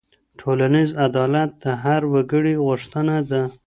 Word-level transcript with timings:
ټولنيز 0.39 0.89
عدالت 1.05 1.49
د 1.63 1.65
هر 1.83 2.01
وګړي 2.13 2.55
غوښتنه 2.65 3.15
ده. 3.29 3.41